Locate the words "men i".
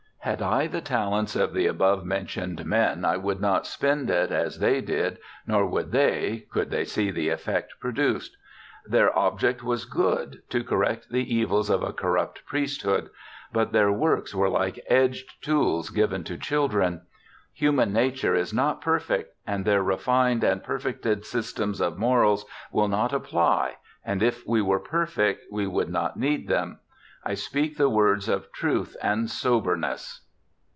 2.63-3.17